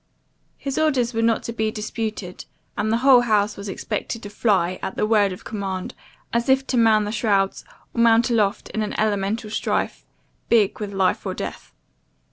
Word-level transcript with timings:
His 0.57 0.79
orders 0.79 1.13
were 1.13 1.21
not 1.21 1.43
to 1.43 1.53
be 1.53 1.69
disputed; 1.69 2.45
and 2.75 2.91
the 2.91 2.97
whole 3.05 3.21
house 3.21 3.55
was 3.55 3.69
expected 3.69 4.23
to 4.23 4.31
fly, 4.31 4.79
at 4.81 4.95
the 4.95 5.05
word 5.05 5.31
of 5.31 5.43
command, 5.43 5.93
as 6.33 6.49
if 6.49 6.65
to 6.65 6.75
man 6.77 7.03
the 7.03 7.11
shrouds, 7.11 7.63
or 7.93 8.01
mount 8.01 8.31
aloft 8.31 8.69
in 8.71 8.81
an 8.81 8.99
elemental 8.99 9.51
strife, 9.51 10.03
big 10.49 10.79
with 10.79 10.91
life 10.91 11.23
or 11.23 11.35
death. 11.35 11.71